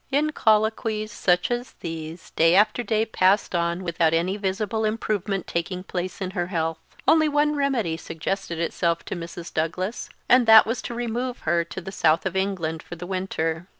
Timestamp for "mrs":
9.15-9.53